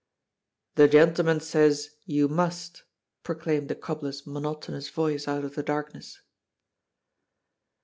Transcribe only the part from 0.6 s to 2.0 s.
"The gentleman says